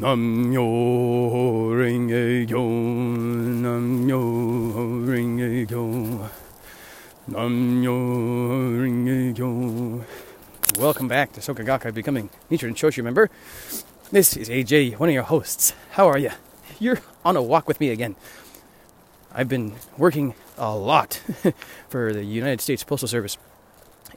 Namyo 0.00 1.76
Renge 1.76 2.48
Kyo, 2.48 2.64
Namyo 3.60 4.22
Renge 5.04 5.70
yo 5.70 6.30
Namyo 7.28 7.96
Renge 8.80 9.36
Kyo. 9.36 10.02
Welcome 10.80 11.06
back 11.06 11.32
to 11.32 11.40
Soka 11.42 11.66
Gakkai 11.66 11.92
Becoming 11.92 12.30
Nichiren 12.50 12.74
Shoshu 12.74 13.04
member. 13.04 13.28
This 14.10 14.38
is 14.38 14.48
AJ, 14.48 14.98
one 14.98 15.10
of 15.10 15.14
your 15.14 15.24
hosts. 15.24 15.74
How 15.90 16.08
are 16.08 16.16
you? 16.16 16.30
You're 16.78 17.00
on 17.22 17.36
a 17.36 17.42
walk 17.42 17.68
with 17.68 17.78
me 17.78 17.90
again. 17.90 18.16
I've 19.34 19.50
been 19.50 19.74
working 19.98 20.32
a 20.56 20.74
lot 20.74 21.20
for 21.90 22.14
the 22.14 22.24
United 22.24 22.62
States 22.62 22.82
Postal 22.82 23.06
Service, 23.06 23.36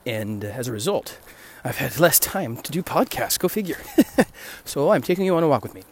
and 0.06 0.46
as 0.46 0.70
a 0.70 0.72
result, 0.72 1.18
I've 1.66 1.78
had 1.78 1.98
less 1.98 2.20
time 2.20 2.58
to 2.58 2.72
do 2.74 2.84
podcasts. 2.84 3.40
Go 3.40 3.48
figure. 3.48 3.78
so 4.66 4.92
I'm 4.92 5.02
taking 5.02 5.26
you 5.26 5.36
on 5.38 5.44
a 5.44 5.48
walk 5.48 5.64
with 5.64 5.74
me. 5.74 5.84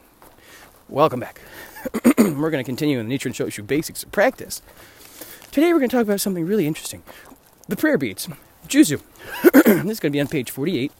Welcome 0.89 1.21
back. 1.21 1.39
we're 2.17 2.51
going 2.51 2.63
to 2.63 2.63
continue 2.63 2.99
in 2.99 3.07
the 3.07 3.17
Nichiren 3.17 3.31
Shoshu 3.31 3.65
basics 3.65 4.03
of 4.03 4.11
practice. 4.11 4.61
Today 5.51 5.71
we're 5.71 5.79
going 5.79 5.89
to 5.89 5.95
talk 5.95 6.03
about 6.03 6.19
something 6.19 6.45
really 6.45 6.67
interesting. 6.67 7.03
The 7.69 7.77
prayer 7.77 7.97
beads, 7.97 8.27
Juzu. 8.67 9.01
this 9.53 9.65
is 9.65 9.99
going 10.01 10.11
to 10.11 10.17
be 10.17 10.19
on 10.19 10.27
page 10.27 10.51
48 10.51 10.91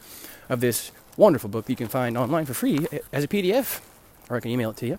of 0.48 0.60
this 0.60 0.90
wonderful 1.18 1.50
book 1.50 1.66
that 1.66 1.72
you 1.72 1.76
can 1.76 1.88
find 1.88 2.16
online 2.16 2.46
for 2.46 2.54
free 2.54 2.86
as 3.12 3.24
a 3.24 3.28
PDF, 3.28 3.82
or 4.30 4.38
I 4.38 4.40
can 4.40 4.50
email 4.50 4.70
it 4.70 4.78
to 4.78 4.86
you. 4.86 4.98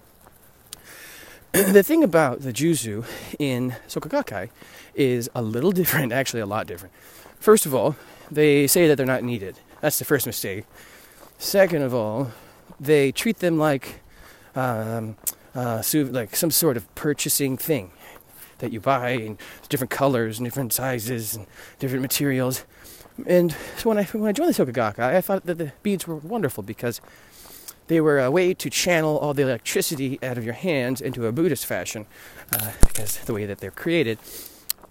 the 1.52 1.82
thing 1.82 2.04
about 2.04 2.42
the 2.42 2.54
Juzu 2.54 3.06
in 3.40 3.76
Soka 3.88 4.08
Gakkai 4.08 4.50
is 4.94 5.32
a 5.34 5.42
little 5.42 5.72
different, 5.80 6.12
actually 6.12 6.42
a 6.42 6.46
lot 6.46 6.68
different. 6.68 6.94
First 7.40 7.66
of 7.66 7.74
all, 7.74 7.96
they 8.36 8.68
say 8.68 8.88
that 8.88 8.96
they're 8.96 9.06
not 9.06 9.24
needed. 9.24 9.60
That's 9.82 10.00
the 10.00 10.06
first 10.06 10.26
mistake. 10.26 10.66
Second 11.38 11.82
of 11.82 11.94
all, 11.94 12.32
they 12.80 13.12
treat 13.12 13.40
them 13.40 13.58
like 13.58 14.02
um, 14.56 15.16
uh, 15.56 15.84
like 15.94 16.36
some 16.36 16.52
sort 16.52 16.78
of 16.78 16.94
purchasing 16.96 17.58
thing 17.58 17.92
that 18.60 18.72
you 18.72 18.80
buy 18.80 19.10
in 19.10 19.38
different 19.70 19.92
colors 19.92 20.40
and 20.40 20.46
different 20.46 20.74
sizes 20.74 21.36
and 21.36 21.48
different 21.80 22.02
materials. 22.02 22.66
And 23.28 23.56
so 23.78 23.90
when 23.90 23.98
I 23.98 24.04
when 24.06 24.30
I 24.30 24.32
joined 24.32 24.54
the 24.54 24.66
Soka 24.66 24.74
Gakkai, 24.74 25.16
I 25.16 25.22
thought 25.22 25.46
that 25.46 25.58
the 25.58 25.74
beads 25.84 26.08
were 26.08 26.16
wonderful 26.16 26.64
because 26.64 27.02
they 27.88 28.00
were 28.00 28.20
a 28.20 28.32
way 28.32 28.54
to 28.54 28.70
channel 28.70 29.18
all 29.18 29.34
the 29.34 29.44
electricity 29.44 30.18
out 30.24 30.38
of 30.38 30.46
your 30.46 30.54
hands 30.54 31.02
into 31.02 31.28
a 31.28 31.32
Buddhist 31.32 31.66
fashion, 31.66 32.06
uh, 32.54 32.72
because 32.88 33.18
the 33.20 33.34
way 33.34 33.46
that 33.46 33.60
they're 33.60 33.72
created. 33.72 34.18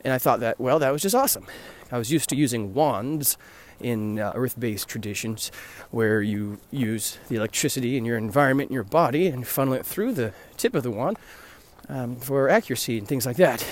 And 0.04 0.12
I 0.12 0.18
thought 0.18 0.40
that 0.40 0.60
well, 0.60 0.78
that 0.78 0.92
was 0.92 1.02
just 1.02 1.14
awesome. 1.14 1.46
I 1.90 1.98
was 1.98 2.10
used 2.10 2.28
to 2.30 2.36
using 2.36 2.74
wands 2.74 3.36
in 3.80 4.18
uh, 4.18 4.32
earth 4.34 4.58
based 4.58 4.88
traditions 4.88 5.50
where 5.90 6.22
you 6.22 6.58
use 6.70 7.18
the 7.28 7.36
electricity 7.36 7.96
in 7.96 8.04
your 8.04 8.16
environment, 8.16 8.70
in 8.70 8.74
your 8.74 8.84
body, 8.84 9.26
and 9.26 9.46
funnel 9.46 9.74
it 9.74 9.84
through 9.84 10.12
the 10.12 10.32
tip 10.56 10.74
of 10.74 10.82
the 10.82 10.90
wand 10.90 11.18
um, 11.88 12.16
for 12.16 12.48
accuracy 12.48 12.98
and 12.98 13.06
things 13.06 13.26
like 13.26 13.36
that. 13.36 13.66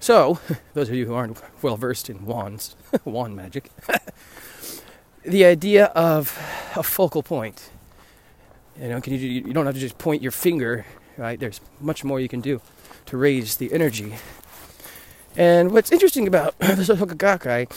So, 0.00 0.40
those 0.74 0.88
of 0.88 0.94
you 0.94 1.06
who 1.06 1.14
aren't 1.14 1.40
well 1.62 1.76
versed 1.76 2.10
in 2.10 2.24
wands, 2.24 2.74
wand 3.04 3.36
magic, 3.36 3.70
the 5.22 5.44
idea 5.44 5.86
of 5.86 6.36
a 6.76 6.82
focal 6.82 7.22
point. 7.22 7.70
You 8.80 8.88
know, 8.88 9.00
you, 9.04 9.16
you 9.16 9.52
don't 9.52 9.66
have 9.66 9.74
to 9.74 9.80
just 9.80 9.98
point 9.98 10.22
your 10.22 10.32
finger, 10.32 10.86
right? 11.18 11.38
There's 11.38 11.60
much 11.80 12.02
more 12.02 12.18
you 12.18 12.28
can 12.28 12.40
do 12.40 12.62
to 13.06 13.16
raise 13.18 13.56
the 13.56 13.72
energy 13.74 14.14
and 15.36 15.70
what's 15.72 15.92
interesting 15.92 16.26
about 16.26 16.58
the 16.58 16.66
Soka 16.66 17.14
Gakkai 17.14 17.70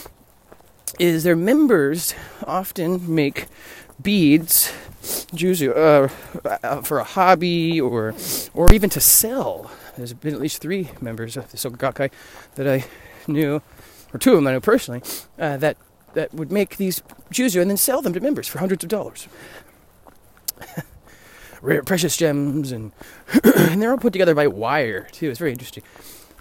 is 1.00 1.24
their 1.24 1.36
members 1.36 2.14
often 2.46 3.14
make 3.14 3.48
beads, 4.02 4.72
juzu, 5.02 5.74
uh, 5.76 6.82
for 6.82 7.00
a 7.00 7.04
hobby 7.04 7.80
or 7.80 8.14
or 8.54 8.74
even 8.74 8.90
to 8.92 9.00
sell. 9.00 9.72
There's 9.98 10.14
been 10.14 10.34
at 10.34 10.42
least 10.42 10.62
three 10.62 10.90
members 11.02 11.38
of 11.38 11.52
the 11.52 11.58
Soka 11.58 11.78
Gakkai 11.78 12.12
that 12.56 12.68
I 12.68 12.86
knew, 13.28 13.62
or 14.14 14.20
two 14.20 14.32
of 14.32 14.38
them 14.38 14.48
I 14.48 14.54
know 14.54 14.62
personally, 14.62 15.02
uh, 15.40 15.58
that 15.58 15.78
that 16.14 16.34
would 16.34 16.52
make 16.52 16.78
these 16.78 17.02
juzu 17.32 17.62
and 17.62 17.70
then 17.70 17.78
sell 17.78 18.02
them 18.02 18.14
to 18.14 18.20
members 18.20 18.48
for 18.48 18.60
hundreds 18.60 18.84
of 18.84 18.90
dollars. 18.90 19.28
Rare 21.62 21.84
precious 21.84 22.18
gems 22.18 22.72
and 22.72 22.92
and 23.44 23.82
they're 23.82 23.92
all 23.92 23.98
put 23.98 24.14
together 24.14 24.36
by 24.36 24.48
wire 24.48 25.08
too. 25.12 25.30
It's 25.30 25.40
very 25.40 25.52
interesting. 25.52 25.84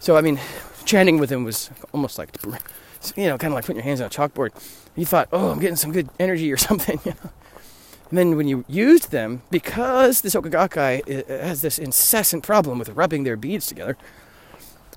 So 0.01 0.17
I 0.17 0.21
mean, 0.21 0.41
chanting 0.85 1.19
with 1.19 1.31
him 1.31 1.45
was 1.45 1.71
almost 1.93 2.19
like, 2.19 2.31
you 3.17 3.27
know, 3.27 3.39
kind 3.39 3.53
of 3.53 3.55
like 3.55 3.65
putting 3.65 3.77
your 3.77 3.85
hands 3.85 4.01
on 4.01 4.07
a 4.07 4.11
chalkboard. 4.11 4.51
You 4.97 5.07
thought, 5.07 5.29
oh, 5.33 5.51
I'm 5.51 5.59
getting 5.59 5.77
some 5.77 5.93
good 5.93 6.09
energy 6.19 6.53
or 6.53 6.57
something, 6.69 7.01
you 7.05 7.13
know. 7.13 7.31
And 8.11 8.19
then 8.19 8.37
when 8.37 8.47
you 8.47 8.65
used 8.69 9.11
them, 9.11 9.41
because 9.51 10.21
the 10.21 10.29
Soka 10.29 10.51
Gakkai 10.51 11.01
uh, 11.09 11.33
uh, 11.33 11.47
has 11.47 11.63
this 11.63 11.79
incessant 11.79 12.43
problem 12.43 12.79
with 12.79 12.91
rubbing 12.91 13.25
their 13.25 13.37
beads 13.37 13.67
together, 13.67 13.97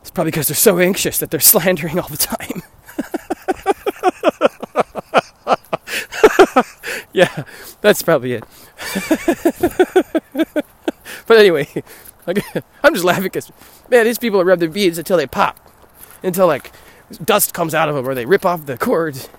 it's 0.01 0.11
probably 0.11 0.31
because 0.31 0.49
they're 0.49 0.55
so 0.55 0.79
anxious 0.79 1.17
that 1.19 1.31
they're 1.31 1.39
slandering 1.53 1.97
all 1.97 2.09
the 2.09 2.17
time. 2.17 2.61
yeah, 7.13 7.43
that's 7.79 8.03
probably 8.03 8.33
it. 8.33 8.43
but 11.25 11.37
anyway, 11.37 11.67
I'm 12.83 12.93
just 12.93 13.05
laughing 13.05 13.23
because, 13.23 13.49
man, 13.89 14.03
these 14.03 14.19
people 14.19 14.43
rub 14.43 14.59
their 14.59 14.69
beads 14.69 14.97
until 14.97 15.15
they 15.15 15.27
pop 15.27 15.57
until 16.25 16.47
like 16.47 16.71
dust 17.23 17.53
comes 17.53 17.73
out 17.73 17.87
of 17.87 17.95
them 17.95 18.07
or 18.07 18.15
they 18.15 18.25
rip 18.25 18.45
off 18.45 18.65
the 18.65 18.77
cords. 18.77 19.29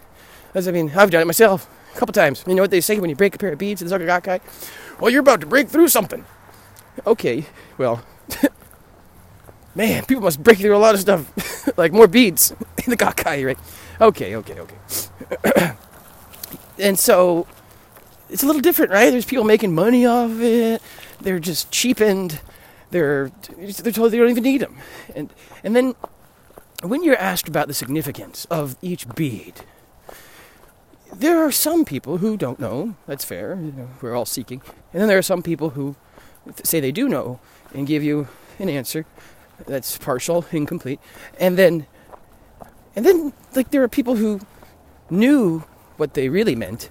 As 0.55 0.69
I 0.69 0.71
mean, 0.73 0.93
I've 0.97 1.11
done 1.11 1.23
it 1.23 1.27
myself 1.27 1.69
a 1.95 1.99
couple 1.99 2.13
times. 2.13 2.45
You 2.47 2.55
know 2.55 2.63
what 2.63 2.71
they 2.71 2.81
say 2.81 2.99
when 2.99 3.11
you 3.11 3.17
break 3.17 3.35
a 3.35 3.39
pair 3.39 3.53
of 3.53 3.59
beads 3.59 3.83
in 3.83 3.89
the 3.89 3.95
Soka 3.95 4.07
Gakkai? 4.07 4.41
Well, 5.01 5.11
you're 5.11 5.21
about 5.21 5.41
to 5.43 5.47
break 5.47 5.69
through 5.69 5.89
something. 5.89 6.25
Okay, 7.07 7.45
well, 7.77 8.03
man, 9.75 10.05
people 10.07 10.23
must 10.23 10.43
break 10.43 10.59
through 10.59 10.77
a 10.77 10.79
lot 10.79 10.95
of 10.95 11.01
stuff, 11.01 11.31
like 11.77 11.93
more 11.93 12.07
beads 12.07 12.53
in 12.85 12.91
the 12.91 12.97
Gakkai, 12.97 13.45
right? 13.45 13.59
Okay, 14.01 14.37
okay, 14.37 14.61
okay. 14.61 15.75
and 16.79 16.99
so 16.99 17.47
it's 18.31 18.43
a 18.43 18.47
little 18.47 18.63
different, 18.63 18.93
right? 18.93 19.11
There's 19.11 19.27
people 19.27 19.45
making 19.45 19.75
money 19.75 20.07
off 20.07 20.31
of 20.31 20.43
it. 20.43 20.83
They're 21.21 21.39
just 21.39 21.71
cheapened. 21.71 22.41
They're 22.91 23.31
they're 23.59 23.93
told 23.93 24.13
they 24.13 24.19
don't 24.19 24.31
even 24.31 24.45
need 24.45 24.61
them, 24.61 24.77
and 25.15 25.33
and 25.65 25.75
then 25.75 25.95
when 26.83 27.03
you're 27.03 27.17
asked 27.17 27.49
about 27.49 27.69
the 27.69 27.75
significance 27.75 28.47
of 28.51 28.77
each 28.83 29.09
bead, 29.15 29.55
there 31.15 31.39
are 31.39 31.53
some 31.53 31.85
people 31.85 32.19
who 32.19 32.37
don't 32.37 32.59
know. 32.59 32.97
That's 33.07 33.25
fair. 33.25 33.55
You 33.55 33.73
know, 33.73 33.89
we're 34.03 34.15
all 34.15 34.27
seeking. 34.27 34.61
And 34.93 35.01
then 35.01 35.09
there 35.09 35.19
are 35.19 35.23
some 35.23 35.43
people 35.43 35.71
who 35.71 35.97
say 36.63 36.81
they 36.81 36.93
do 36.93 37.09
know 37.09 37.41
and 37.73 37.87
give 37.87 38.03
you 38.03 38.29
an 38.59 38.69
answer 38.69 39.07
that's 39.67 39.97
partial, 39.97 40.45
incomplete. 40.53 41.01
And 41.41 41.57
then, 41.57 41.87
and 42.95 43.05
then, 43.05 43.33
like 43.55 43.71
there 43.71 43.83
are 43.83 43.89
people 43.89 44.17
who 44.17 44.41
knew 45.09 45.65
what 45.97 46.15
they 46.15 46.29
really 46.29 46.55
meant, 46.55 46.91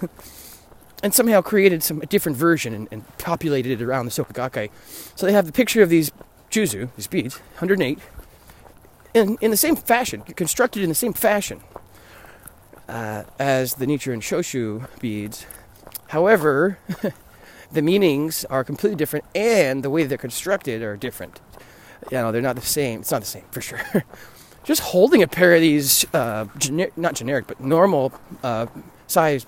and 1.02 1.14
somehow 1.14 1.40
created 1.40 1.82
some 1.82 2.02
a 2.02 2.06
different 2.06 2.36
version 2.36 2.74
and, 2.74 2.88
and 2.90 3.18
populated 3.18 3.80
it 3.80 3.82
around 3.82 4.04
the 4.04 4.10
Soka 4.10 4.32
Gakkai. 4.32 4.70
So 5.14 5.26
they 5.26 5.32
have 5.32 5.46
the 5.46 5.52
picture 5.52 5.82
of 5.82 5.88
these 5.88 6.10
juzu, 6.50 6.90
these 6.96 7.06
beads, 7.06 7.38
108 7.54 7.98
in, 9.14 9.36
in 9.40 9.50
the 9.50 9.56
same 9.56 9.76
fashion, 9.76 10.22
constructed 10.22 10.82
in 10.82 10.88
the 10.88 10.94
same 10.94 11.12
fashion 11.12 11.60
uh, 12.88 13.24
as 13.38 13.74
the 13.74 13.86
Nichiren 13.86 14.20
Shoshu 14.20 14.88
beads. 15.00 15.46
However, 16.08 16.78
the 17.72 17.82
meanings 17.82 18.44
are 18.46 18.64
completely 18.64 18.96
different 18.96 19.24
and 19.34 19.82
the 19.82 19.90
way 19.90 20.04
they're 20.04 20.18
constructed 20.18 20.82
are 20.82 20.96
different. 20.96 21.40
You 22.10 22.18
know, 22.18 22.32
they're 22.32 22.42
not 22.42 22.56
the 22.56 22.62
same. 22.62 23.00
It's 23.00 23.10
not 23.10 23.22
the 23.22 23.26
same 23.26 23.44
for 23.50 23.60
sure. 23.60 23.80
Just 24.64 24.82
holding 24.82 25.22
a 25.22 25.26
pair 25.28 25.54
of 25.54 25.60
these, 25.60 26.04
uh, 26.14 26.44
gener- 26.58 26.92
not 26.96 27.14
generic, 27.14 27.46
but 27.46 27.60
normal 27.60 28.12
uh, 28.42 28.66
size 29.06 29.46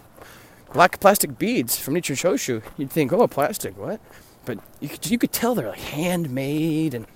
black 0.72 0.98
plastic 0.98 1.38
beads 1.38 1.78
from 1.78 1.94
Nichiren 1.94 2.16
Shoshu, 2.16 2.62
you'd 2.76 2.91
think, 2.91 3.12
oh, 3.12 3.26
plastic, 3.28 3.78
what? 3.78 4.00
But 4.44 4.58
you 4.81 4.88
could, 4.88 5.08
you 5.08 5.19
could 5.19 5.32
tell 5.32 5.55
they're 5.55 5.69
like 5.69 5.78
handmade 5.78 6.94
and 6.94 7.06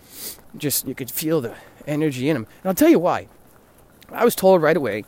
just 0.57 0.87
you 0.87 0.95
could 0.95 1.11
feel 1.11 1.41
the 1.41 1.55
energy 1.89 2.29
in 2.29 2.35
them. 2.35 2.47
And 2.63 2.69
I'll 2.69 2.75
tell 2.75 2.89
you 2.89 2.99
why. 2.99 3.29
I 4.11 4.25
was 4.25 4.35
told 4.35 4.63
right 4.63 4.77
away 4.77 5.05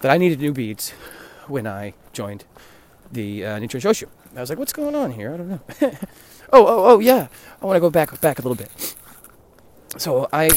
that 0.00 0.10
I 0.10 0.18
needed 0.18 0.40
new 0.40 0.52
beads 0.52 0.90
when 1.46 1.66
I 1.66 1.94
joined 2.12 2.44
the 3.12 3.44
uh, 3.44 3.58
Nichiren 3.58 3.80
Shoshu. 3.80 4.08
I 4.36 4.40
was 4.40 4.50
like, 4.50 4.58
what's 4.58 4.72
going 4.72 4.94
on 4.94 5.12
here? 5.12 5.34
I 5.34 5.36
don't 5.36 5.48
know. 5.48 5.60
oh, 6.52 6.66
oh, 6.66 6.84
oh, 6.84 6.98
yeah. 7.00 7.28
I 7.60 7.66
want 7.66 7.76
to 7.76 7.80
go 7.80 7.90
back 7.90 8.18
back 8.20 8.38
a 8.38 8.42
little 8.42 8.54
bit. 8.54 8.94
So 9.96 10.28
I 10.32 10.48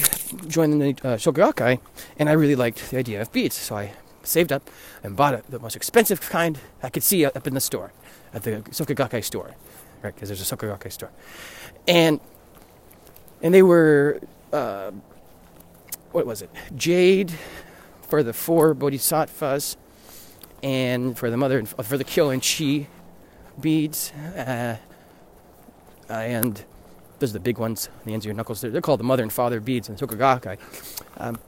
joined 0.47 0.79
the 0.79 0.89
uh, 0.89 1.17
Soka 1.17 1.51
Gakkai, 1.51 1.79
and 2.19 2.29
I 2.29 2.33
really 2.33 2.55
liked 2.55 2.91
the 2.91 2.97
idea 2.97 3.19
of 3.19 3.31
beads. 3.31 3.55
So 3.55 3.75
I 3.75 3.93
saved 4.21 4.51
up 4.51 4.69
and 5.03 5.15
bought 5.15 5.33
a, 5.33 5.43
the 5.49 5.59
most 5.59 5.75
expensive 5.75 6.21
kind 6.21 6.59
I 6.83 6.89
could 6.89 7.03
see 7.03 7.25
up 7.25 7.47
in 7.47 7.55
the 7.55 7.61
store, 7.61 7.91
at 8.31 8.43
the 8.43 8.61
Soka 8.69 8.95
Gakkai 8.95 9.23
store, 9.23 9.55
right? 10.03 10.13
Because 10.13 10.29
there's 10.29 10.51
a 10.51 10.55
Soka 10.55 10.77
Gakkai 10.77 10.91
store, 10.91 11.11
and 11.87 12.19
and 13.41 13.53
they 13.53 13.63
were 13.63 14.21
uh, 14.53 14.91
what 16.13 16.25
was 16.25 16.41
it? 16.41 16.49
Jade 16.75 17.33
for 18.07 18.23
the 18.23 18.33
four 18.33 18.73
bodhisattvas, 18.73 19.75
and 20.61 21.17
for 21.17 21.29
the 21.29 21.37
mother, 21.37 21.57
and 21.57 21.67
for 21.67 21.97
the 21.97 22.03
Kyo 22.03 22.29
and 22.29 22.41
Chi 22.41 22.87
beads, 23.59 24.11
uh, 24.37 24.77
uh, 26.09 26.13
and 26.13 26.63
those 27.19 27.31
are 27.31 27.33
the 27.33 27.39
big 27.39 27.57
ones, 27.57 27.89
the 28.05 28.13
ends 28.13 28.25
of 28.25 28.27
your 28.27 28.35
knuckles. 28.35 28.61
They're, 28.61 28.71
they're 28.71 28.81
called 28.81 28.99
the 28.99 29.05
mother 29.05 29.23
and 29.23 29.33
father 29.33 29.59
beads 29.59 29.89
in 29.89 29.95
Soka 29.95 30.17
Gakkai. 30.17 30.57
Um, 31.17 31.39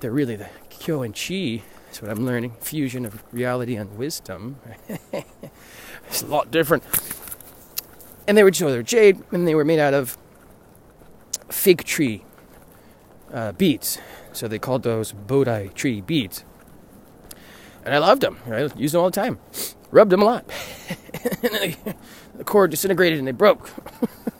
they're 0.00 0.12
really 0.12 0.36
the 0.36 0.48
Kyo 0.68 1.02
and 1.02 1.14
Chi. 1.14 1.62
That's 1.86 2.02
what 2.02 2.10
I'm 2.10 2.24
learning. 2.24 2.52
Fusion 2.60 3.04
of 3.04 3.24
reality 3.32 3.74
and 3.74 3.96
wisdom. 3.96 4.58
it's 5.12 6.22
a 6.22 6.26
lot 6.26 6.50
different. 6.50 6.84
And 8.28 8.36
they 8.36 8.44
were, 8.44 8.52
so 8.52 8.70
they 8.70 8.76
were 8.76 8.82
jade, 8.82 9.22
and 9.32 9.48
they 9.48 9.54
were 9.54 9.64
made 9.64 9.80
out 9.80 9.94
of 9.94 10.16
fig 11.48 11.84
tree 11.84 12.24
uh, 13.32 13.52
beads. 13.52 13.98
So 14.32 14.48
they 14.48 14.58
called 14.58 14.82
those 14.82 15.12
Bodhi 15.12 15.70
tree 15.74 16.00
beads. 16.00 16.44
And 17.84 17.94
I 17.94 17.98
loved 17.98 18.22
them. 18.22 18.38
Right? 18.46 18.74
Used 18.76 18.94
them 18.94 19.02
all 19.02 19.10
the 19.10 19.20
time. 19.20 19.38
Rubbed 19.90 20.10
them 20.10 20.22
a 20.22 20.24
lot. 20.24 20.44
and 21.42 21.76
the 22.36 22.44
cord 22.44 22.70
disintegrated 22.70 23.18
and 23.18 23.26
they 23.26 23.32
broke. 23.32 23.70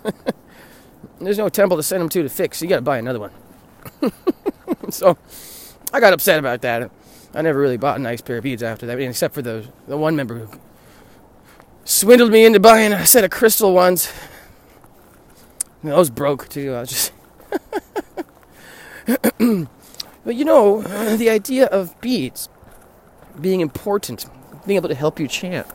There's 1.20 1.38
no 1.38 1.48
temple 1.48 1.76
to 1.76 1.82
send 1.82 2.00
them 2.00 2.08
to 2.10 2.22
to 2.22 2.28
fix. 2.28 2.62
You 2.62 2.68
got 2.68 2.76
to 2.76 2.82
buy 2.82 2.98
another 2.98 3.20
one. 3.20 3.32
so 4.90 5.18
I 5.92 6.00
got 6.00 6.12
upset 6.12 6.38
about 6.38 6.62
that. 6.62 6.90
I 7.34 7.42
never 7.42 7.60
really 7.60 7.76
bought 7.76 7.98
a 7.98 8.02
nice 8.02 8.20
pair 8.20 8.38
of 8.38 8.44
beads 8.44 8.62
after 8.62 8.86
that, 8.86 8.98
except 8.98 9.34
for 9.34 9.42
the 9.42 9.68
the 9.86 9.96
one 9.96 10.16
member 10.16 10.38
who 10.38 10.48
swindled 11.84 12.32
me 12.32 12.44
into 12.44 12.58
buying 12.58 12.92
a 12.92 13.06
set 13.06 13.24
of 13.24 13.30
crystal 13.30 13.74
ones. 13.74 14.10
And 15.82 15.92
those 15.92 16.10
broke 16.10 16.48
too. 16.48 16.74
I 16.74 16.80
was 16.80 16.88
just. 16.88 17.12
but 20.24 20.34
you 20.34 20.44
know, 20.44 20.82
the 21.16 21.30
idea 21.30 21.66
of 21.66 21.98
beads 22.00 22.48
being 23.40 23.60
important, 23.60 24.26
being 24.66 24.76
able 24.76 24.88
to 24.88 24.94
help 24.94 25.18
you 25.18 25.28
chant. 25.28 25.66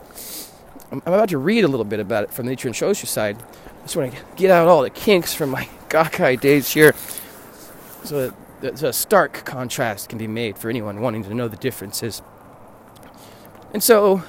I'm 0.92 0.98
about 1.04 1.30
to 1.30 1.38
read 1.38 1.64
a 1.64 1.68
little 1.68 1.84
bit 1.84 1.98
about 1.98 2.24
it 2.24 2.32
from 2.32 2.46
the 2.46 2.54
Nichiren 2.54 2.70
Shoshu 2.70 3.06
side. 3.06 3.36
I 3.38 3.82
just 3.82 3.96
want 3.96 4.12
to 4.12 4.18
get 4.36 4.50
out 4.50 4.68
all 4.68 4.82
the 4.82 4.90
kinks 4.90 5.34
from 5.34 5.50
my 5.50 5.68
Gakkai 5.88 6.40
days 6.40 6.72
here 6.72 6.94
so 8.04 8.32
that 8.60 8.82
a 8.82 8.92
stark 8.92 9.44
contrast 9.44 10.08
can 10.08 10.18
be 10.18 10.26
made 10.26 10.56
for 10.56 10.70
anyone 10.70 11.00
wanting 11.00 11.24
to 11.24 11.34
know 11.34 11.48
the 11.48 11.56
differences. 11.56 12.22
And 13.74 13.82
so 13.82 14.22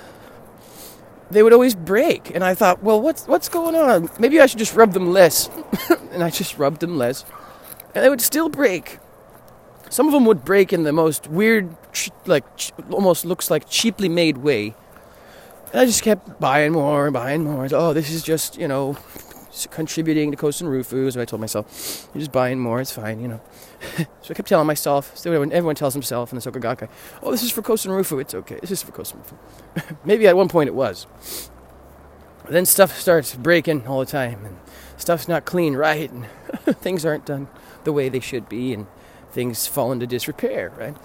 they 1.29 1.43
would 1.43 1.53
always 1.53 1.75
break, 1.75 2.33
and 2.33 2.43
I 2.43 2.53
thought, 2.53 2.81
well, 2.81 3.01
what's 3.01 3.27
what's 3.27 3.49
going 3.49 3.75
on? 3.75 4.09
Maybe 4.19 4.39
I 4.39 4.45
should 4.45 4.59
just 4.59 4.75
rub 4.75 4.93
them 4.93 5.11
less. 5.11 5.49
and 6.11 6.23
I 6.23 6.29
just 6.29 6.57
rubbed 6.57 6.79
them 6.79 6.97
less, 6.97 7.25
and 7.97 8.05
they 8.05 8.11
would 8.11 8.21
still 8.21 8.47
break. 8.47 8.99
Some 9.89 10.05
of 10.05 10.13
them 10.13 10.25
would 10.25 10.45
break 10.45 10.71
in 10.71 10.83
the 10.83 10.93
most 10.93 11.27
weird, 11.27 11.75
like 12.27 12.45
almost 12.91 13.25
looks 13.25 13.49
like 13.49 13.67
cheaply 13.67 14.07
made 14.07 14.37
way. 14.37 14.75
And 15.71 15.81
I 15.81 15.85
just 15.87 16.03
kept 16.03 16.39
buying 16.39 16.73
more 16.73 17.05
and 17.05 17.13
buying 17.13 17.43
more. 17.43 17.67
Oh, 17.71 17.93
this 17.93 18.11
is 18.11 18.21
just 18.21 18.55
you 18.55 18.67
know 18.67 18.97
contributing 19.71 20.29
to 20.29 20.37
Kosen 20.37 20.67
Rufu. 20.67 21.11
So 21.11 21.19
I 21.19 21.25
told 21.25 21.41
myself, 21.41 22.07
you're 22.13 22.19
just 22.19 22.31
buying 22.31 22.59
more. 22.59 22.79
It's 22.79 22.91
fine, 22.91 23.19
you 23.19 23.29
know. 23.29 23.41
so 23.97 24.29
I 24.29 24.33
kept 24.35 24.47
telling 24.47 24.67
myself. 24.67 25.25
Everyone, 25.25 25.73
tells 25.73 25.95
himself 25.95 26.31
in 26.31 26.37
the 26.37 26.51
Soka 26.51 26.61
Gakkai, 26.61 26.89
oh, 27.23 27.31
this 27.31 27.41
is 27.41 27.49
for 27.49 27.63
Kosen 27.63 27.89
Rufu. 27.89 28.21
It's 28.21 28.35
okay. 28.35 28.59
This 28.61 28.69
is 28.69 28.83
for 28.83 28.91
Kosen 28.91 29.23
Rufu. 29.23 29.97
Maybe 30.05 30.27
at 30.27 30.37
one 30.37 30.49
point 30.49 30.67
it 30.67 30.75
was. 30.75 31.07
Then 32.49 32.65
stuff 32.65 32.97
starts 32.99 33.35
breaking 33.35 33.87
all 33.87 33.99
the 33.99 34.05
time, 34.05 34.45
and 34.45 34.57
stuff's 34.97 35.27
not 35.27 35.45
clean 35.45 35.75
right, 35.75 36.09
and 36.09 36.25
things 36.79 37.05
aren't 37.05 37.25
done 37.25 37.47
the 37.83 37.93
way 37.93 38.09
they 38.09 38.19
should 38.19 38.47
be, 38.47 38.73
and 38.73 38.87
things 39.31 39.67
fall 39.67 39.91
into 39.91 40.07
disrepair, 40.07 40.71
right? 40.77 40.95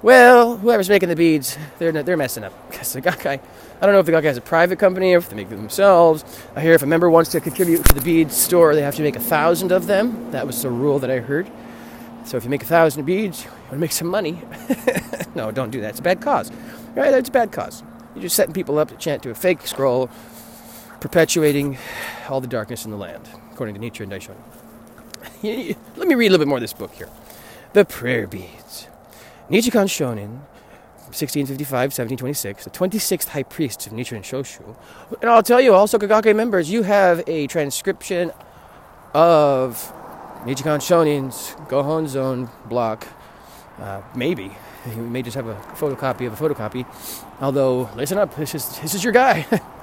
Well, 0.00 0.58
whoever's 0.58 0.88
making 0.88 1.08
the 1.08 1.16
beads, 1.16 1.58
they're 1.78 1.90
they're 1.90 2.16
messing 2.16 2.44
up. 2.44 2.52
Because 2.70 2.92
the 2.92 3.02
Gakkai, 3.02 3.40
I 3.80 3.86
don't 3.86 3.92
know 3.92 3.98
if 3.98 4.06
the 4.06 4.12
Gakkai 4.12 4.24
has 4.24 4.36
a 4.36 4.40
private 4.40 4.78
company 4.78 5.12
or 5.14 5.18
if 5.18 5.28
they 5.28 5.34
make 5.34 5.48
them 5.48 5.58
themselves. 5.58 6.24
I 6.54 6.60
hear 6.60 6.74
if 6.74 6.82
a 6.82 6.86
member 6.86 7.10
wants 7.10 7.30
to 7.30 7.40
contribute 7.40 7.84
to 7.86 7.94
the 7.94 8.00
bead 8.00 8.30
store, 8.30 8.74
they 8.74 8.82
have 8.82 8.94
to 8.96 9.02
make 9.02 9.16
a 9.16 9.20
thousand 9.20 9.72
of 9.72 9.86
them. 9.86 10.30
That 10.30 10.46
was 10.46 10.62
the 10.62 10.70
rule 10.70 11.00
that 11.00 11.10
I 11.10 11.18
heard. 11.18 11.50
So 12.24 12.36
if 12.36 12.44
you 12.44 12.50
make 12.50 12.62
a 12.62 12.66
thousand 12.66 13.04
beads, 13.06 13.44
you 13.44 13.50
want 13.50 13.70
to 13.70 13.78
make 13.78 13.90
some 13.90 14.06
money. 14.06 14.40
no, 15.34 15.50
don't 15.50 15.70
do 15.70 15.80
that. 15.80 15.90
It's 15.90 15.98
a 15.98 16.02
bad 16.02 16.20
cause. 16.20 16.52
Right? 16.94 17.12
It's 17.14 17.30
a 17.30 17.32
bad 17.32 17.50
cause. 17.50 17.82
You're 18.14 18.22
just 18.22 18.36
setting 18.36 18.54
people 18.54 18.78
up 18.78 18.90
to 18.90 18.96
chant 18.96 19.22
to 19.24 19.30
a 19.30 19.34
fake 19.34 19.66
scroll, 19.66 20.10
perpetuating 21.00 21.78
all 22.28 22.40
the 22.40 22.46
darkness 22.46 22.84
in 22.84 22.90
the 22.90 22.96
land, 22.96 23.28
according 23.52 23.74
to 23.74 23.80
Nichiren 23.80 24.08
Daishonin. 24.10 25.76
Let 25.96 26.08
me 26.08 26.14
read 26.14 26.28
a 26.28 26.30
little 26.30 26.44
bit 26.44 26.48
more 26.48 26.58
of 26.58 26.62
this 26.62 26.72
book 26.72 26.92
here. 26.92 27.08
The 27.72 27.84
Prayer 27.84 28.26
Beads. 28.26 28.88
Nichikan 29.50 29.88
Shonin, 29.88 30.40
1655 31.08 31.70
1726, 31.72 32.64
the 32.64 32.70
26th 32.70 33.28
high 33.28 33.42
priest 33.42 33.86
of 33.86 33.92
Nichiren 33.92 34.22
Shoshu. 34.22 34.76
And 35.22 35.30
I'll 35.30 35.42
tell 35.42 35.60
you, 35.60 35.72
Soka 35.72 36.08
Gakkai 36.08 36.36
members, 36.36 36.70
you 36.70 36.82
have 36.82 37.22
a 37.26 37.46
transcription 37.46 38.30
of 39.14 39.92
Nichikan 40.44 40.80
Shonin's 40.80 41.54
Gohonzon 41.68 42.50
block. 42.68 43.06
Uh, 43.78 44.02
maybe. 44.14 44.50
You 44.86 45.02
may 45.02 45.22
just 45.22 45.34
have 45.36 45.46
a 45.46 45.54
photocopy 45.54 46.26
of 46.26 46.40
a 46.40 46.48
photocopy. 46.48 46.86
Although, 47.40 47.88
listen 47.94 48.18
up, 48.18 48.34
this 48.36 48.54
is, 48.54 48.78
this 48.80 48.94
is 48.94 49.04
your 49.04 49.12
guy. 49.12 49.46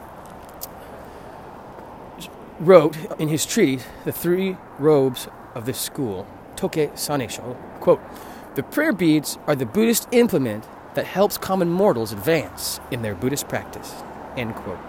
Wrote 2.60 2.98
in 3.20 3.28
his 3.28 3.46
treatise, 3.46 3.86
The 4.06 4.12
Three 4.12 4.58
Robes 4.80 5.28
of 5.54 5.66
this 5.66 5.80
School, 5.80 6.26
Toke 6.56 6.94
Sanesho, 6.96 7.56
quote, 7.82 8.02
the 8.56 8.64
prayer 8.64 8.94
beads 8.94 9.38
are 9.48 9.56
the 9.56 9.66
Buddhist 9.66 10.08
implement 10.14 10.66
that 10.94 11.06
helps 11.06 11.38
common 11.38 11.70
mortals 11.70 12.14
advance 12.14 12.80
in 12.90 13.02
their 13.02 13.14
Buddhist 13.14 13.50
practice. 13.50 13.94
End 14.38 14.56
quote. 14.56 14.80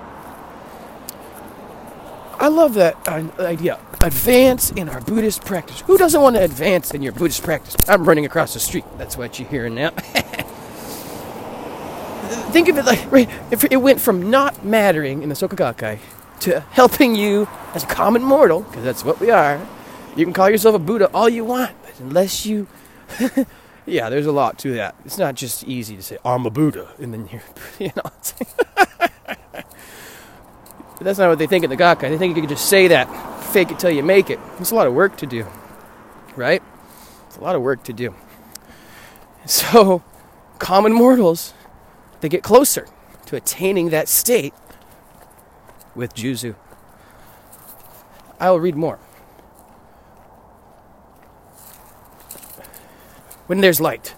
I 2.39 2.47
love 2.47 2.75
that 2.75 2.97
uh, 3.09 3.25
idea. 3.41 3.81
Advance 4.03 4.71
in 4.71 4.89
our 4.89 5.01
Buddhist 5.01 5.45
practice. 5.45 5.81
Who 5.81 5.99
doesn't 5.99 6.21
want 6.21 6.37
to 6.37 6.45
advance 6.45 6.95
in 6.95 7.03
your 7.03 7.13
Buddhist 7.13 7.43
practice? 7.43 7.77
I'm 7.89 8.05
running 8.05 8.25
across 8.25 8.55
the 8.55 8.61
street. 8.61 8.85
That's 8.99 9.17
what 9.17 9.41
you're 9.41 9.49
hearing 9.49 9.75
now. 9.75 9.91
Think 12.53 12.69
of 12.69 12.79
it 12.79 12.85
like 12.85 13.11
right, 13.11 13.29
if 13.51 13.65
it 13.65 13.79
went 13.79 14.01
from 14.01 14.31
not 14.31 14.65
mattering 14.65 15.25
in 15.25 15.29
the 15.29 15.35
Soka 15.35 15.57
Gakkai 15.57 15.99
to 16.41 16.61
helping 16.61 17.15
you 17.15 17.49
as 17.75 17.85
a 17.85 17.87
common 17.87 18.23
mortal, 18.23 18.61
because 18.61 18.85
that's 18.85 19.05
what 19.05 19.21
we 19.21 19.31
are. 19.31 19.61
You 20.17 20.25
can 20.25 20.33
call 20.33 20.49
yourself 20.50 20.75
a 20.75 20.79
Buddha 20.79 21.11
all 21.12 21.29
you 21.29 21.44
want, 21.44 21.75
but 21.83 21.99
unless 22.00 22.47
you 22.47 22.67
yeah, 23.87 24.11
there's 24.11 24.27
a 24.27 24.33
lot 24.33 24.59
to 24.61 24.75
that. 24.75 24.97
It's 25.05 25.19
not 25.19 25.35
just 25.35 25.65
easy 25.65 25.97
to 25.97 26.03
say 26.03 26.19
I'm 26.25 26.44
a 26.47 26.50
Buddha 26.50 26.88
and 26.99 27.12
then 27.12 27.29
you're, 27.31 27.43
you 27.79 27.93
know. 27.97 28.03
that's 31.00 31.19
not 31.19 31.29
what 31.29 31.38
they 31.38 31.47
think 31.47 31.65
in 31.65 31.71
the 31.71 31.77
Gakkai. 31.77 32.00
They 32.00 32.19
think 32.19 32.37
you 32.37 32.43
can 32.43 32.50
just 32.50 32.69
say 32.69 32.89
that, 32.89 33.06
fake 33.53 33.70
it 33.70 33.79
till 33.79 33.91
you 33.91 34.03
make 34.03 34.29
it. 34.31 34.41
It's 34.58 34.72
a 34.72 34.75
lot 34.75 34.87
of 34.87 34.94
work 34.94 35.17
to 35.19 35.27
do, 35.27 35.46
right? 36.34 36.63
It's 37.29 37.37
a 37.37 37.41
lot 37.41 37.55
of 37.55 37.63
work 37.63 37.84
to 37.84 37.93
do. 37.93 38.15
So, 39.44 40.03
common 40.58 40.93
mortals, 40.93 41.55
they 42.20 42.29
get 42.29 42.43
closer 42.43 42.89
to 43.27 43.37
attaining 43.37 43.91
that 43.91 44.08
state 44.08 44.53
with 45.96 46.15
Juzu. 46.15 46.55
I 48.38 48.50
will 48.50 48.60
read 48.60 48.76
more. 48.76 48.98
when 53.46 53.60
there's 53.60 53.81
light. 53.81 54.15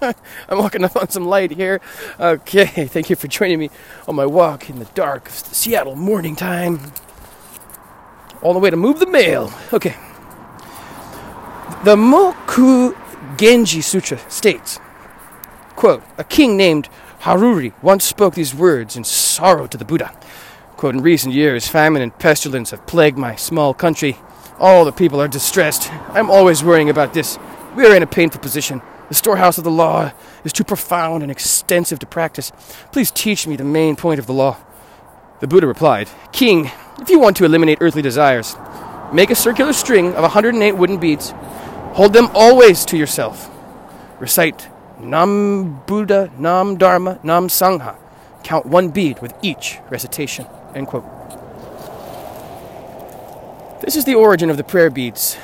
I'm 0.48 0.58
walking 0.58 0.84
up 0.84 0.96
on 0.96 1.08
some 1.08 1.26
light 1.26 1.52
here. 1.52 1.80
Okay, 2.18 2.64
thank 2.86 3.10
you 3.10 3.16
for 3.16 3.28
joining 3.28 3.58
me 3.58 3.70
on 4.08 4.16
my 4.16 4.26
walk 4.26 4.68
in 4.70 4.78
the 4.78 4.86
dark 4.86 5.28
of 5.28 5.34
Seattle 5.34 5.96
morning 5.96 6.36
time. 6.36 6.80
All 8.42 8.52
the 8.52 8.58
way 8.58 8.70
to 8.70 8.76
move 8.76 8.98
the 8.98 9.06
mail. 9.06 9.52
Okay. 9.72 9.96
The 11.84 11.96
Moku 11.96 12.96
Genji 13.38 13.80
Sutra 13.80 14.18
states, 14.30 14.78
quote, 15.76 16.02
a 16.18 16.24
king 16.24 16.56
named 16.56 16.88
Haruri 17.20 17.72
once 17.82 18.04
spoke 18.04 18.34
these 18.34 18.54
words 18.54 18.96
in 18.96 19.04
sorrow 19.04 19.66
to 19.66 19.76
the 19.76 19.84
Buddha. 19.84 20.14
Quote, 20.80 20.94
in 20.94 21.02
recent 21.02 21.34
years, 21.34 21.68
famine 21.68 22.00
and 22.00 22.18
pestilence 22.18 22.70
have 22.70 22.86
plagued 22.86 23.18
my 23.18 23.36
small 23.36 23.74
country. 23.74 24.16
All 24.58 24.86
the 24.86 24.92
people 24.92 25.20
are 25.20 25.28
distressed. 25.28 25.92
I'm 26.14 26.30
always 26.30 26.64
worrying 26.64 26.88
about 26.88 27.12
this 27.12 27.38
we 27.76 27.84
are 27.84 27.94
in 27.94 28.02
a 28.02 28.06
painful 28.06 28.40
position. 28.40 28.80
The 29.10 29.14
storehouse 29.14 29.58
of 29.58 29.64
the 29.64 29.70
law 29.70 30.12
is 30.42 30.54
too 30.54 30.64
profound 30.64 31.22
and 31.22 31.30
extensive 31.30 31.98
to 31.98 32.06
practice. 32.06 32.50
Please 32.92 33.10
teach 33.10 33.46
me 33.46 33.56
the 33.56 33.62
main 33.62 33.94
point 33.94 34.18
of 34.18 34.26
the 34.26 34.32
law. 34.32 34.56
The 35.40 35.46
Buddha 35.46 35.66
replied, 35.66 36.08
King, 36.32 36.70
if 36.98 37.10
you 37.10 37.20
want 37.20 37.36
to 37.36 37.44
eliminate 37.44 37.82
earthly 37.82 38.00
desires, 38.00 38.56
make 39.12 39.28
a 39.28 39.34
circular 39.34 39.74
string 39.74 40.14
of 40.14 40.22
108 40.22 40.72
wooden 40.72 40.96
beads. 40.96 41.34
Hold 41.92 42.14
them 42.14 42.30
always 42.32 42.86
to 42.86 42.96
yourself. 42.96 43.50
Recite 44.18 44.70
Nam 44.98 45.82
Buddha, 45.84 46.32
Nam 46.38 46.78
Dharma, 46.78 47.20
Nam 47.22 47.48
Sangha. 47.48 47.98
Count 48.42 48.64
one 48.64 48.88
bead 48.88 49.20
with 49.20 49.34
each 49.42 49.78
recitation. 49.90 50.46
End 50.74 50.86
quote. 50.86 51.04
This 53.80 53.96
is 53.96 54.04
the 54.04 54.14
origin 54.14 54.50
of 54.50 54.56
the 54.56 54.64
prayer 54.64 54.90
beads. 54.90 55.36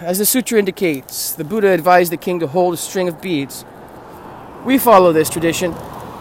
As 0.00 0.18
the 0.18 0.26
sutra 0.26 0.58
indicates, 0.58 1.32
the 1.32 1.44
Buddha 1.44 1.68
advised 1.68 2.12
the 2.12 2.16
king 2.16 2.40
to 2.40 2.46
hold 2.46 2.74
a 2.74 2.76
string 2.76 3.08
of 3.08 3.20
beads. 3.20 3.64
We 4.64 4.78
follow 4.78 5.12
this 5.12 5.30
tradition 5.30 5.72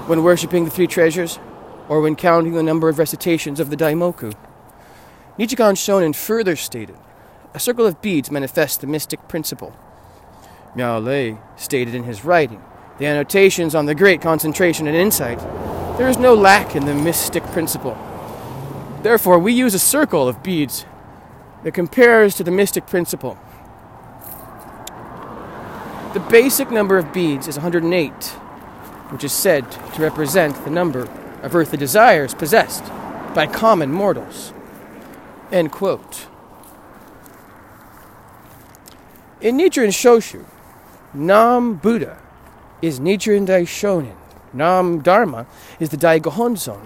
when 0.08 0.24
worshipping 0.24 0.66
the 0.66 0.72
three 0.72 0.88
treasures. 0.88 1.40
or 1.90 2.02
when 2.02 2.16
counting 2.16 2.54
the 2.54 2.64
number 2.64 2.90
of 2.90 3.00
recitations 3.00 3.60
of 3.60 3.70
the 3.70 3.78
Daimoku. 3.78 4.34
Nichikan 5.40 5.76
Shonin 5.76 6.16
further 6.16 6.56
stated, 6.56 6.98
a 7.54 7.60
circle 7.60 7.86
of 7.86 8.02
beads 8.02 8.30
manifests 8.30 8.78
the 8.78 8.88
mystic 8.88 9.28
principle. 9.28 9.76
Miao-lo 10.76 11.40
stated 11.56 11.96
in 11.96 12.04
his 12.04 12.26
writing, 12.26 12.62
the 12.98 13.06
annotations 13.06 13.76
on 13.76 13.86
the 13.86 13.96
great 13.96 14.22
concentration 14.22 14.88
and 14.88 14.96
insight, 14.96 15.40
there 15.98 16.10
is 16.10 16.18
no 16.18 16.34
lack 16.34 16.76
in 16.76 16.86
the 16.86 16.94
mystic 16.94 17.44
principle. 17.46 17.98
Therefore, 19.02 19.40
we 19.40 19.54
use 19.54 19.74
a 19.74 19.80
circle 19.80 20.28
of 20.28 20.44
beads 20.44 20.86
that 21.64 21.74
compares 21.74 22.36
to 22.36 22.44
the 22.44 22.52
mystic 22.52 22.88
principle. 22.88 23.38
The 26.14 26.20
basic 26.32 26.72
number 26.72 26.98
of 26.98 27.14
beads 27.14 27.48
is 27.48 27.56
108, 27.58 28.12
which 29.12 29.24
is 29.24 29.32
said 29.32 29.70
to 29.72 30.02
represent 30.02 30.64
the 30.64 30.72
number 30.72 31.08
of 31.44 31.56
earthly 31.56 31.78
desires 31.78 32.34
possessed 32.34 32.84
by 33.36 33.46
common 33.46 33.92
mortals. 33.92 34.52
End 35.52 35.72
quote. 35.72 36.28
In 39.40 39.58
Nichiren 39.58 39.90
Shoshu, 39.90 40.44
Nam 41.14 41.76
Buddha 41.76 42.18
is 42.82 43.00
Nichiren 43.00 43.46
Daishonin, 43.46 44.16
Nam 44.54 45.02
Dharma 45.02 45.46
is 45.80 45.90
the 45.90 45.98
Dai 45.98 46.20
Gohonzon, 46.20 46.82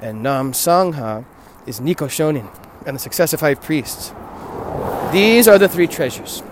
and 0.00 0.22
Nam 0.22 0.52
Sangha 0.52 1.24
is 1.66 1.80
Nikko 1.80 2.08
Shonin 2.08 2.48
and 2.86 2.94
the 2.96 3.00
successive 3.00 3.40
five 3.40 3.62
priests. 3.62 4.12
These 5.12 5.48
are 5.48 5.58
the 5.58 5.68
three 5.68 5.86
treasures. 5.86 6.42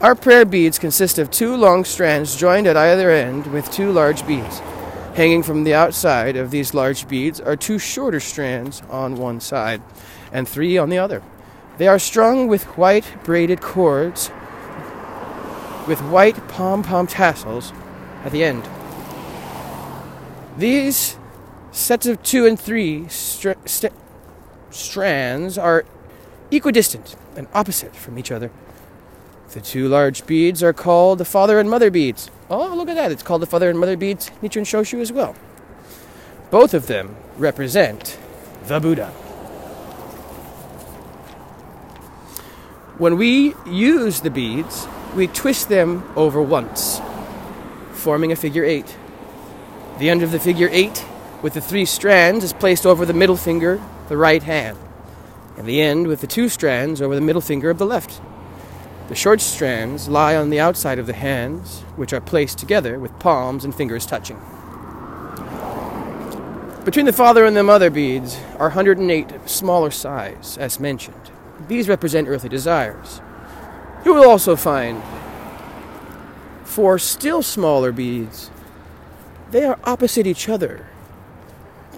Our 0.00 0.14
prayer 0.14 0.44
beads 0.44 0.78
consist 0.78 1.18
of 1.18 1.30
two 1.30 1.56
long 1.56 1.84
strands 1.84 2.36
joined 2.36 2.66
at 2.66 2.76
either 2.76 3.10
end 3.10 3.46
with 3.48 3.70
two 3.70 3.92
large 3.92 4.26
beads. 4.26 4.60
Hanging 5.14 5.42
from 5.42 5.64
the 5.64 5.74
outside 5.74 6.36
of 6.36 6.50
these 6.50 6.72
large 6.72 7.08
beads 7.08 7.40
are 7.40 7.56
two 7.56 7.78
shorter 7.78 8.20
strands 8.20 8.82
on 8.88 9.16
one 9.16 9.40
side 9.40 9.82
and 10.32 10.48
three 10.48 10.78
on 10.78 10.88
the 10.88 10.98
other. 10.98 11.22
They 11.78 11.88
are 11.88 11.98
strung 11.98 12.48
with 12.48 12.64
white 12.78 13.04
braided 13.24 13.60
cords 13.60 14.30
with 15.86 16.00
white 16.02 16.36
pom 16.48 16.82
pom 16.82 17.06
tassels 17.06 17.72
at 18.24 18.32
the 18.32 18.44
end. 18.44 18.68
These 20.56 21.18
sets 21.72 22.06
of 22.06 22.22
two 22.22 22.46
and 22.46 22.58
three 22.58 23.08
st- 23.08 23.92
strands 24.70 25.58
are 25.58 25.84
equidistant 26.50 27.16
and 27.36 27.46
opposite 27.54 27.94
from 27.94 28.18
each 28.18 28.30
other. 28.30 28.50
The 29.50 29.60
two 29.60 29.88
large 29.88 30.26
beads 30.26 30.62
are 30.62 30.72
called 30.72 31.18
the 31.18 31.24
father 31.24 31.58
and 31.58 31.68
mother 31.68 31.90
beads. 31.90 32.30
Oh, 32.48 32.74
look 32.74 32.88
at 32.88 32.94
that. 32.94 33.10
It's 33.10 33.22
called 33.22 33.42
the 33.42 33.46
father 33.46 33.68
and 33.68 33.78
mother 33.78 33.96
beads 33.96 34.30
Nichiren 34.42 34.64
Shoshu 34.64 35.00
as 35.00 35.12
well. 35.12 35.34
Both 36.50 36.74
of 36.74 36.86
them 36.86 37.16
represent 37.36 38.18
the 38.64 38.78
Buddha. 38.80 39.08
When 42.98 43.16
we 43.16 43.54
use 43.66 44.20
the 44.20 44.30
beads, 44.30 44.86
we 45.16 45.26
twist 45.26 45.68
them 45.68 46.08
over 46.16 46.42
once, 46.42 47.00
forming 47.92 48.30
a 48.30 48.36
figure 48.36 48.64
eight. 48.64 48.96
The 49.98 50.10
end 50.10 50.22
of 50.22 50.30
the 50.30 50.38
figure 50.38 50.68
eight 50.70 51.04
with 51.42 51.54
the 51.54 51.60
three 51.60 51.84
strands 51.84 52.44
is 52.44 52.52
placed 52.52 52.84
over 52.84 53.06
the 53.06 53.14
middle 53.14 53.36
finger, 53.36 53.80
the 54.08 54.16
right 54.16 54.42
hand, 54.42 54.76
and 55.56 55.66
the 55.66 55.80
end 55.80 56.06
with 56.06 56.20
the 56.20 56.26
two 56.26 56.48
strands 56.48 57.00
over 57.00 57.14
the 57.14 57.20
middle 57.20 57.40
finger 57.40 57.70
of 57.70 57.78
the 57.78 57.86
left. 57.86 58.20
The 59.08 59.14
short 59.14 59.40
strands 59.40 60.08
lie 60.08 60.36
on 60.36 60.50
the 60.50 60.60
outside 60.60 60.98
of 60.98 61.06
the 61.06 61.14
hands, 61.14 61.80
which 61.96 62.12
are 62.12 62.20
placed 62.20 62.58
together 62.58 62.98
with 62.98 63.18
palms 63.18 63.64
and 63.64 63.74
fingers 63.74 64.06
touching. 64.06 64.40
Between 66.84 67.06
the 67.06 67.12
father 67.12 67.44
and 67.44 67.56
the 67.56 67.62
mother 67.62 67.90
beads 67.90 68.38
are 68.58 68.68
108 68.68 69.32
of 69.32 69.50
smaller 69.50 69.90
size, 69.90 70.56
as 70.58 70.80
mentioned. 70.80 71.30
These 71.68 71.88
represent 71.88 72.28
earthly 72.28 72.48
desires. 72.48 73.20
You 74.04 74.14
will 74.14 74.28
also 74.28 74.56
find 74.56 75.02
four 76.64 76.98
still 76.98 77.42
smaller 77.42 77.92
beads. 77.92 78.50
They 79.50 79.64
are 79.64 79.78
opposite 79.84 80.26
each 80.26 80.48
other, 80.48 80.86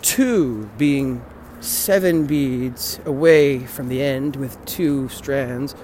two 0.02 0.68
being 0.76 1.24
seven 1.60 2.26
beads 2.26 3.00
away 3.04 3.60
from 3.60 3.88
the 3.88 4.02
end 4.02 4.36
with 4.36 4.62
two 4.66 5.08
strands, 5.08 5.74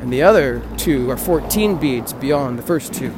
and 0.00 0.12
the 0.12 0.22
other 0.22 0.60
two 0.76 1.10
are 1.10 1.16
14 1.16 1.76
beads 1.78 2.12
beyond 2.12 2.58
the 2.58 2.62
first 2.62 2.92
two. 2.92 3.14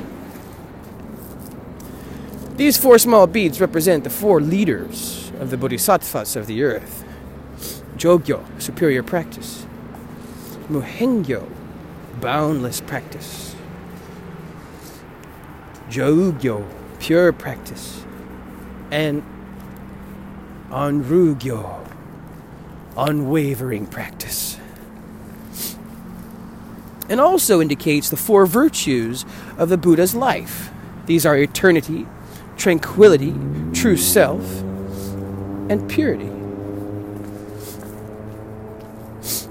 These 2.57 2.77
four 2.77 2.99
small 2.99 3.27
beads 3.27 3.61
represent 3.61 4.05
the 4.05 4.11
four 4.11 4.41
leaders 4.41 5.33
of 5.41 5.51
the 5.51 5.57
bodhisattvas 5.57 6.37
of 6.37 6.47
the 6.47 6.63
earth. 6.63 7.05
Jogyo, 7.97 8.45
superior 8.61 9.03
practice. 9.03 9.67
Muhengyo, 10.69 11.49
boundless 12.21 12.81
practice. 12.81 13.57
Jogyo, 15.89 16.69
pure 17.01 17.33
practice. 17.33 18.05
And 18.95 19.25
Anryugyo, 20.71 21.85
unwavering 22.97 23.89
practice. 23.89 24.57
And 27.09 27.21
also 27.21 27.61
indicates 27.61 28.09
the 28.09 28.17
four 28.17 28.47
virtues 28.47 29.27
of 29.59 29.69
the 29.69 29.77
Buddha's 29.77 30.15
life. 30.15 30.71
These 31.07 31.27
are 31.27 31.37
eternity, 31.37 32.07
tranquility, 32.57 33.35
true 33.73 33.97
self, 33.97 34.61
and 35.69 35.91
purity. 35.91 36.31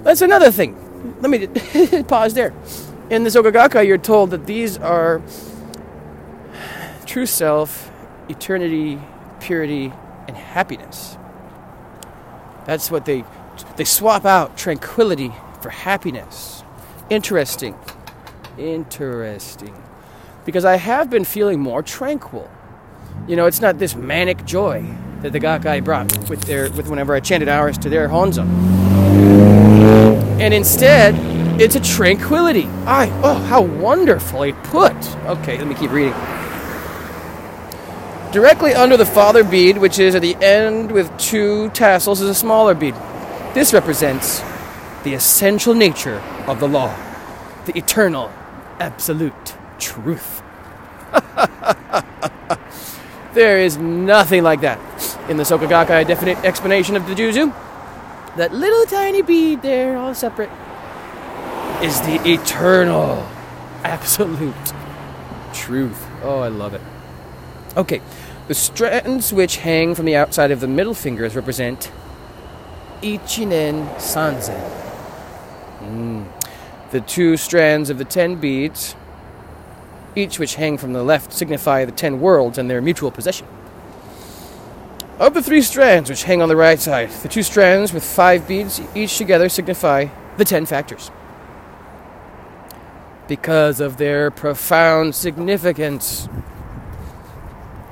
That's 0.04 0.22
another 0.22 0.52
thing. 0.52 0.78
Let 1.20 1.30
me 1.30 2.04
pause 2.04 2.34
there. 2.34 2.54
In 3.10 3.26
the 3.26 3.30
Soka 3.30 3.86
you're 3.86 3.98
told 3.98 4.30
that 4.30 4.46
these 4.46 4.78
are 4.78 5.22
true 7.06 7.26
self, 7.26 7.92
eternity, 8.30 9.02
purity, 9.44 9.92
and 10.28 10.38
happiness. 10.38 11.18
That's 12.66 12.90
what 12.90 13.06
they 13.06 13.26
they 13.76 13.84
swap 13.84 14.26
out 14.26 14.58
tranquility 14.58 15.32
for 15.62 15.70
happiness. 15.70 16.64
Interesting. 17.10 17.76
Interesting. 18.58 19.76
Because 20.46 20.66
I 20.66 20.78
have 20.78 21.10
been 21.10 21.26
feeling 21.26 21.60
more 21.60 21.82
tranquil. 21.84 22.50
You 23.28 23.36
know, 23.36 23.46
it's 23.46 23.62
not 23.62 23.80
this 23.80 23.96
manic 23.96 24.46
joy 24.46 24.86
that 25.22 25.32
the 25.32 25.40
Gakkai 25.40 25.84
brought 25.84 26.30
with 26.30 26.42
their 26.44 26.70
with 26.72 26.88
whenever 26.88 27.14
I 27.14 27.20
chanted 27.20 27.50
hours 27.50 27.78
to 27.80 27.90
their 27.90 28.08
Honzon. 28.08 28.48
And 30.40 30.54
instead, 30.54 31.16
it's 31.62 31.76
a 31.76 31.80
tranquility. 31.80 32.66
I 32.86 33.10
oh 33.24 33.36
how 33.36 33.62
wonderfully 33.62 34.54
put. 34.64 34.96
Okay, 35.26 35.58
let 35.58 35.68
me 35.68 35.76
keep 35.76 35.92
reading. 35.92 36.14
Directly 38.34 38.74
under 38.74 38.98
the 38.98 39.06
father 39.06 39.44
bead, 39.44 39.78
which 39.78 40.00
is 40.00 40.16
at 40.16 40.24
the 40.24 40.36
end 40.38 40.92
with 40.92 41.16
two 41.20 41.70
tassels, 41.70 42.20
is 42.20 42.28
a 42.28 42.34
smaller 42.34 42.74
bead. 42.74 42.96
This 43.54 43.76
represents 43.76 44.42
the 45.04 45.14
essential 45.14 45.76
nature 45.76 46.20
of 46.48 46.60
the 46.60 46.68
law, 46.68 46.96
the 47.68 47.78
eternal, 47.78 48.32
absolute 48.80 49.54
truth. 49.78 50.42
there 53.36 53.60
is 53.60 53.78
nothing 53.78 54.42
like 54.42 54.62
that 54.62 54.80
in 55.30 55.38
the 55.38 55.44
Soka 55.44 55.68
Gakkai 55.68 56.08
definite 56.08 56.44
explanation 56.44 56.96
of 56.96 57.06
the 57.06 57.14
Juzu. 57.14 57.54
That 58.38 58.52
little 58.52 58.88
tiny 58.88 59.22
bead 59.22 59.62
there, 59.62 59.96
all 59.96 60.16
separate, 60.16 60.50
is 61.84 62.02
the 62.02 62.20
eternal, 62.28 63.18
absolute 63.84 64.74
truth. 65.54 66.04
Oh, 66.24 66.40
I 66.40 66.48
love 66.48 66.74
it. 66.74 66.82
Okay, 67.76 68.02
the 68.48 68.54
strands 68.54 69.32
which 69.32 69.58
hang 69.58 69.96
from 69.96 70.06
the 70.06 70.16
outside 70.16 70.52
of 70.52 70.60
the 70.60 70.68
middle 70.68 70.94
fingers 70.94 71.36
represent 71.36 71.92
Ichinen 73.02 73.88
Sanzen. 73.98 74.60
Mm. 75.82 76.26
The 76.92 77.02
two 77.02 77.38
strands 77.38 77.90
of 77.90 77.98
the 77.98 78.06
ten 78.06 78.36
beads, 78.36 78.96
each 80.16 80.40
which 80.40 80.56
hang 80.56 80.78
from 80.78 80.94
the 80.94 81.04
left, 81.04 81.34
signify 81.34 81.86
the 81.86 81.92
ten 81.92 82.20
worlds 82.20 82.58
and 82.58 82.70
their 82.70 82.82
mutual 82.82 83.12
possession. 83.12 83.48
Of 85.20 85.34
the 85.34 85.42
three 85.42 85.62
strands 85.62 86.10
which 86.10 86.24
hang 86.24 86.42
on 86.42 86.50
the 86.50 86.56
right 86.56 86.80
side, 86.80 87.10
the 87.10 87.30
two 87.30 87.44
strands 87.44 87.94
with 87.94 88.04
five 88.04 88.48
beads 88.48 88.82
each 88.94 89.18
together 89.18 89.48
signify 89.48 90.08
the 90.38 90.46
ten 90.46 90.66
factors. 90.66 91.12
Because 93.28 93.80
of 93.80 93.98
their 93.98 94.30
profound 94.32 95.16
significance, 95.16 96.28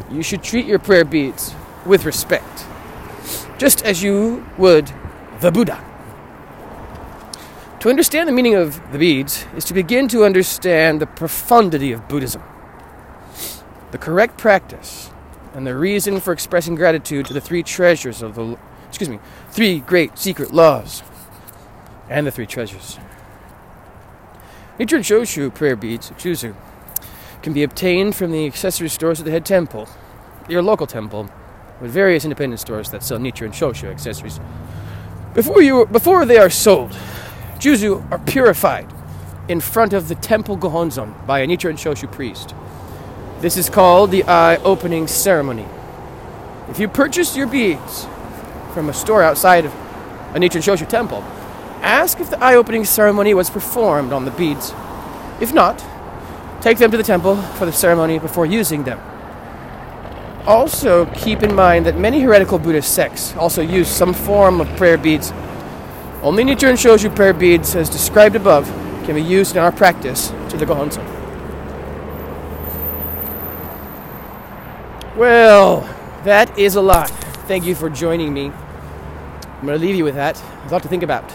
you 0.10 0.24
should 0.24 0.43
treat 0.43 0.65
your 0.65 0.79
prayer 0.79 1.05
beads 1.05 1.53
with 1.86 2.05
respect, 2.05 2.65
just 3.58 3.84
as 3.84 4.01
you 4.01 4.46
would 4.58 4.91
the 5.41 5.51
Buddha. 5.51 5.84
To 7.81 7.89
understand 7.89 8.29
the 8.29 8.34
meaning 8.34 8.55
of 8.55 8.79
the 8.91 9.00
beads 9.00 9.46
is 9.55 9.65
to 9.65 9.74
begin 9.74 10.08
to 10.10 10.24
understand 10.24 11.01
the 11.01 11.08
profundity 11.08 11.91
of 11.91 12.08
Buddhism. 12.08 12.43
The 13.91 13.98
correct 13.98 14.38
practice 14.38 15.10
and 15.53 15.65
the 15.67 15.75
reason 15.75 16.20
for 16.20 16.31
expressing 16.31 16.75
gratitude 16.75 17.25
to 17.25 17.34
the 17.34 17.41
three 17.41 17.63
treasures 17.63 18.22
of 18.22 18.36
the 18.36 18.58
excuse 18.88 19.10
me, 19.10 19.20
three 19.51 19.79
great 19.79 20.17
secret 20.17 20.53
laws 20.53 21.01
and 22.10 22.27
the 22.27 22.31
three 22.31 22.46
treasures. 22.46 23.00
Nichiren 24.77 25.00
Shoshu 25.00 25.53
prayer 25.53 25.75
beads, 25.75 26.12
Juzu, 26.12 26.53
can 27.41 27.53
be 27.53 27.63
obtained 27.63 28.15
from 28.15 28.31
the 28.31 28.45
accessory 28.45 28.89
stores 28.89 29.19
at 29.19 29.25
the 29.25 29.31
head 29.31 29.45
temple, 29.45 29.88
your 30.48 30.62
local 30.62 30.88
temple, 30.88 31.29
with 31.79 31.91
various 31.91 32.24
independent 32.24 32.60
stores 32.60 32.89
that 32.91 33.03
sell 33.03 33.17
Nichiren 33.17 33.51
Shoshu 33.51 33.89
accessories. 33.89 34.39
Before 35.33 35.62
you 35.62 35.86
before 35.86 36.25
they 36.25 36.38
are 36.38 36.50
sold, 36.50 36.91
Juzu 37.57 38.05
are 38.12 38.19
purified 38.19 38.88
in 39.48 39.60
front 39.60 39.93
of 39.93 40.07
the 40.07 40.15
temple 40.15 40.57
Gohonzon 40.57 41.25
by 41.25 41.39
a 41.39 41.48
Nichiren 41.48 41.77
Shoshu 41.77 42.12
priest. 42.12 42.53
This 43.39 43.57
is 43.57 43.69
called 43.69 44.12
the 44.12 44.24
eye 44.25 44.57
opening 44.57 45.07
ceremony. 45.07 45.65
If 46.69 46.79
you 46.79 46.88
purchase 46.88 47.36
your 47.36 47.48
beads 47.48 48.05
from 48.74 48.88
a 48.88 48.93
store 48.93 49.24
outside 49.24 49.65
of 49.65 49.74
a 50.36 50.39
Nichiren 50.39 50.62
Shoshu 50.62 50.88
temple, 50.88 51.24
ask 51.81 52.19
if 52.19 52.29
the 52.29 52.41
eye 52.41 52.55
opening 52.55 52.86
ceremony 52.86 53.33
was 53.33 53.50
performed 53.50 54.13
on 54.13 54.25
the 54.25 54.31
beads. 54.31 54.74
If 55.41 55.53
not, 55.53 55.83
take 56.62 56.77
them 56.77 56.91
to 56.91 56.98
the 56.98 57.03
temple 57.03 57.36
for 57.36 57.65
the 57.65 57.74
ceremony 57.74 58.20
before 58.20 58.46
using 58.46 58.84
them. 58.84 59.00
Also, 60.48 61.06
keep 61.13 61.44
in 61.44 61.53
mind 61.53 61.86
that 61.86 61.98
many 61.98 62.22
heretical 62.22 62.58
Buddhist 62.58 62.94
sects 62.94 63.36
also 63.36 63.62
use 63.62 63.88
some 63.88 64.13
form 64.13 64.62
of 64.62 64.68
prayer 64.77 64.98
beads. 64.98 65.32
Only 66.24 66.44
Nichiren 66.44 66.74
Shoshu 66.74 67.15
prayer 67.15 67.34
beads, 67.34 67.75
as 67.75 67.89
described 67.89 68.36
above, 68.36 68.65
can 69.06 69.15
be 69.15 69.22
used 69.22 69.56
in 69.56 69.62
our 69.62 69.72
practice 69.72 70.30
to 70.50 70.58
the 70.58 70.65
Gohonzon. 70.65 71.06
Well, 75.15 75.82
that 76.24 76.58
is 76.58 76.75
a 76.75 76.82
lot. 76.82 77.10
Thank 77.48 77.65
you 77.65 77.75
for 77.75 77.89
joining 77.89 78.34
me. 78.34 78.46
I'm 78.50 79.68
going 79.68 79.80
to 79.80 79.86
leave 79.86 79.96
you 79.96 80.03
with 80.03 80.15
that. 80.15 80.41
A 80.65 80.72
lot 80.72 80.82
to 80.84 80.88
think 80.88 81.03
about. 81.03 81.32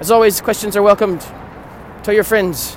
As 0.00 0.10
always, 0.10 0.40
questions 0.40 0.76
are 0.76 0.82
welcomed. 0.82 1.20
Tell 2.02 2.14
your 2.14 2.24
friends, 2.24 2.76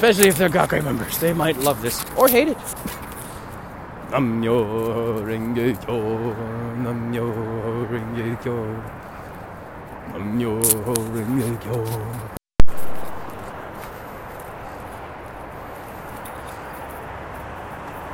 especially 0.00 0.28
if 0.28 0.38
they're 0.38 0.48
Gakkai 0.48 0.82
members. 0.82 1.18
They 1.18 1.34
might 1.34 1.58
love 1.58 1.82
this 1.82 2.02
or 2.16 2.26
hate 2.26 2.48
it. 2.48 2.56
Namyo 4.08 5.20
Namyo 6.80 7.28
Namyo. 10.16 10.56